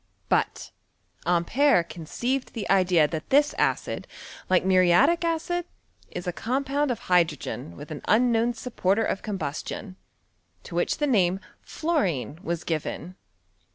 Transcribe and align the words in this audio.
But 0.29 0.71
Ampere 1.27 1.83
conceived 1.83 2.53
the 2.53 2.67
idea 2.71 3.07
that 3.07 3.29
this 3.29 3.53
acid, 3.59 4.07
like 4.49 4.65
muriatic 4.65 5.23
acid, 5.23 5.65
is 6.09 6.25
a 6.25 6.33
com 6.33 6.63
pound 6.63 6.89
of 6.89 7.01
hydrogen 7.01 7.77
with 7.77 7.91
an 7.91 8.01
unknown 8.07 8.55
supporter 8.55 9.03
of 9.05 9.21
combustion, 9.21 9.97
to 10.63 10.73
which 10.73 10.97
the 10.97 11.05
name 11.05 11.39
^worine 11.67 12.41
was 12.43 12.63
given. 12.63 13.15